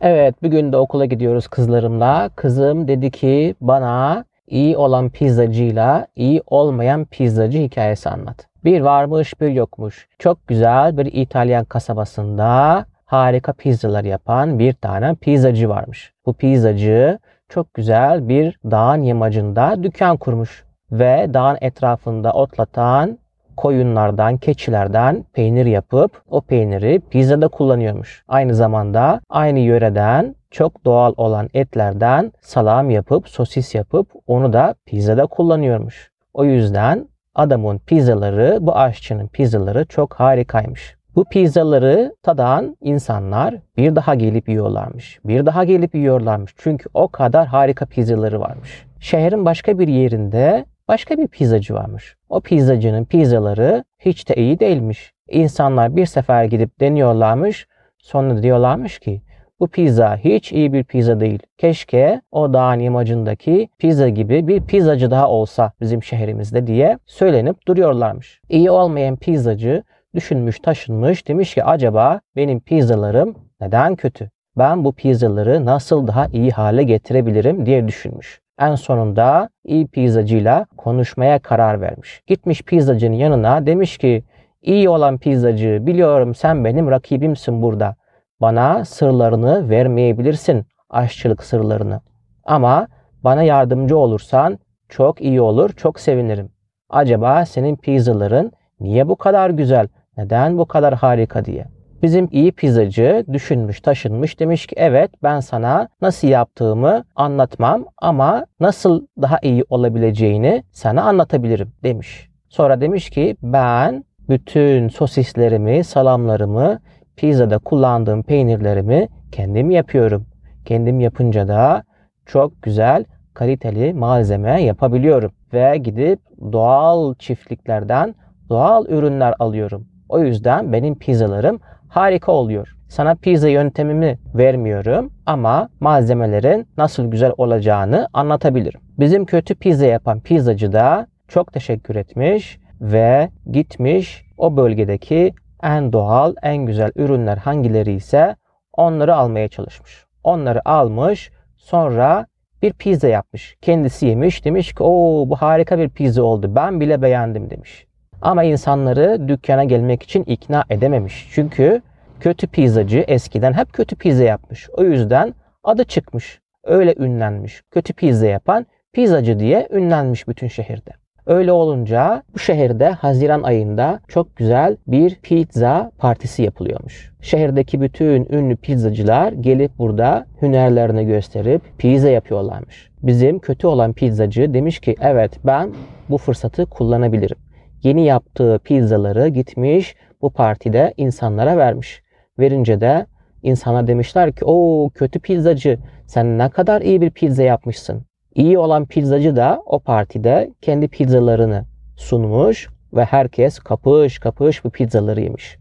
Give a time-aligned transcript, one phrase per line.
[0.00, 2.30] Evet bugün de okula gidiyoruz kızlarımla.
[2.36, 8.46] Kızım dedi ki bana iyi olan pizzacıyla iyi olmayan pizzacı hikayesi anlat.
[8.64, 10.08] Bir varmış bir yokmuş.
[10.18, 16.12] Çok güzel bir İtalyan kasabasında harika pizzalar yapan bir tane pizzacı varmış.
[16.26, 17.18] Bu pizzacı
[17.48, 23.18] çok güzel bir dağın yamacında dükkan kurmuş ve dağın etrafında otlatan
[23.58, 28.24] koyunlardan, keçilerden peynir yapıp o peyniri pizzada kullanıyormuş.
[28.28, 35.26] Aynı zamanda aynı yöreden çok doğal olan etlerden salam yapıp, sosis yapıp onu da pizzada
[35.26, 36.10] kullanıyormuş.
[36.34, 40.96] O yüzden adamın pizzaları, bu aşçının pizzaları çok harikaymış.
[41.16, 45.18] Bu pizzaları tadan insanlar bir daha gelip yiyorlarmış.
[45.24, 46.54] Bir daha gelip yiyorlarmış.
[46.58, 48.86] Çünkü o kadar harika pizzaları varmış.
[49.00, 52.16] Şehrin başka bir yerinde başka bir pizzacı varmış.
[52.28, 55.12] O pizzacının pizzaları hiç de iyi değilmiş.
[55.28, 57.66] İnsanlar bir sefer gidip deniyorlarmış.
[57.98, 59.22] Sonra diyorlarmış ki
[59.60, 61.38] bu pizza hiç iyi bir pizza değil.
[61.58, 68.40] Keşke o dağın imajındaki pizza gibi bir pizzacı daha olsa bizim şehrimizde diye söylenip duruyorlarmış.
[68.48, 69.82] İyi olmayan pizzacı
[70.14, 74.30] düşünmüş taşınmış demiş ki acaba benim pizzalarım neden kötü?
[74.58, 78.40] Ben bu pizzaları nasıl daha iyi hale getirebilirim diye düşünmüş.
[78.58, 82.22] En sonunda iyi pizzacıyla konuşmaya karar vermiş.
[82.26, 84.24] Gitmiş pizzacının yanına demiş ki
[84.62, 87.96] iyi olan pizzacı biliyorum sen benim rakibimsin burada.
[88.40, 92.00] Bana sırlarını vermeyebilirsin aşçılık sırlarını.
[92.44, 92.88] Ama
[93.24, 96.50] bana yardımcı olursan çok iyi olur, çok sevinirim.
[96.90, 101.77] Acaba senin pizzaların niye bu kadar güzel, neden bu kadar harika diye.
[102.02, 109.06] Bizim iyi pizzacı düşünmüş, taşınmış demiş ki evet ben sana nasıl yaptığımı anlatmam ama nasıl
[109.22, 112.30] daha iyi olabileceğini sana anlatabilirim demiş.
[112.48, 116.80] Sonra demiş ki ben bütün sosislerimi, salamlarımı,
[117.16, 120.26] pizzada kullandığım peynirlerimi kendim yapıyorum.
[120.64, 121.82] Kendim yapınca da
[122.26, 123.04] çok güzel,
[123.34, 126.20] kaliteli malzeme yapabiliyorum ve gidip
[126.52, 128.14] doğal çiftliklerden
[128.48, 129.88] doğal ürünler alıyorum.
[130.08, 132.74] O yüzden benim pizzalarım harika oluyor.
[132.88, 138.80] Sana pizza yöntemimi vermiyorum ama malzemelerin nasıl güzel olacağını anlatabilirim.
[138.98, 146.34] Bizim kötü pizza yapan pizzacı da çok teşekkür etmiş ve gitmiş o bölgedeki en doğal,
[146.42, 148.36] en güzel ürünler hangileri ise
[148.72, 150.04] onları almaya çalışmış.
[150.24, 152.26] Onları almış, sonra
[152.62, 153.56] bir pizza yapmış.
[153.62, 156.54] Kendisi yemiş, demiş ki o bu harika bir pizza oldu.
[156.54, 157.87] Ben bile beğendim demiş.
[158.22, 161.28] Ama insanları dükkana gelmek için ikna edememiş.
[161.32, 161.82] Çünkü
[162.20, 164.70] kötü pizzacı eskiden hep kötü pizza yapmış.
[164.70, 165.34] O yüzden
[165.64, 166.40] adı çıkmış.
[166.64, 167.62] Öyle ünlenmiş.
[167.70, 170.90] Kötü pizza yapan pizzacı diye ünlenmiş bütün şehirde.
[171.26, 177.12] Öyle olunca bu şehirde Haziran ayında çok güzel bir pizza partisi yapılıyormuş.
[177.20, 182.90] Şehirdeki bütün ünlü pizzacılar gelip burada hünerlerini gösterip pizza yapıyorlarmış.
[183.02, 185.70] Bizim kötü olan pizzacı demiş ki evet ben
[186.08, 187.47] bu fırsatı kullanabilirim
[187.82, 192.02] yeni yaptığı pizzaları gitmiş bu partide insanlara vermiş.
[192.38, 193.06] Verince de
[193.42, 198.04] insana demişler ki o kötü pizzacı sen ne kadar iyi bir pizza yapmışsın.
[198.34, 201.64] İyi olan pizzacı da o partide kendi pizzalarını
[201.96, 205.58] sunmuş ve herkes kapış kapış bu pizzaları yemiş.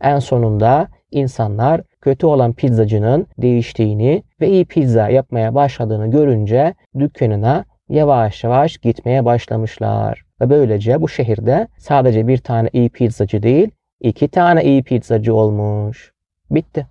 [0.00, 8.44] En sonunda insanlar kötü olan pizzacının değiştiğini ve iyi pizza yapmaya başladığını görünce dükkanına yavaş
[8.44, 10.27] yavaş gitmeye başlamışlar.
[10.40, 16.12] Ve böylece bu şehirde sadece bir tane iyi pizzacı değil, iki tane iyi pizzacı olmuş.
[16.50, 16.86] Bitti.